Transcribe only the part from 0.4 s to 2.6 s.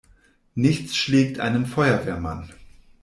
Nichts schlägt einen Feuerwehrmann!